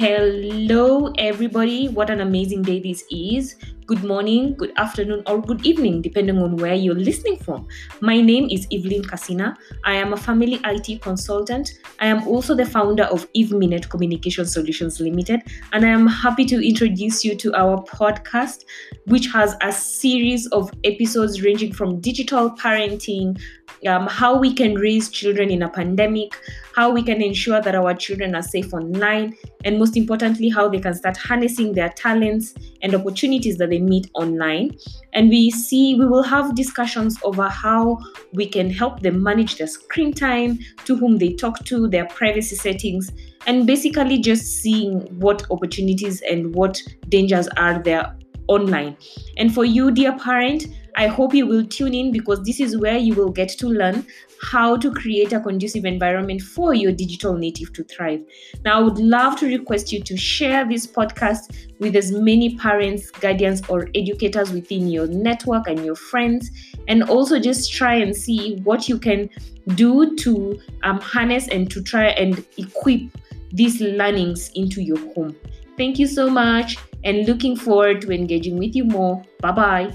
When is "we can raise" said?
24.38-25.10